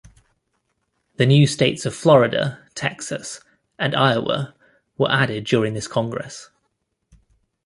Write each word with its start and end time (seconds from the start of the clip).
The 1.17 1.27
new 1.27 1.45
states 1.45 1.85
of 1.85 1.93
Florida, 1.93 2.57
Texas 2.73 3.39
and 3.77 3.93
Iowa 3.95 4.55
were 4.97 5.11
added 5.11 5.43
during 5.43 5.75
this 5.75 5.87
Congress. 5.87 6.49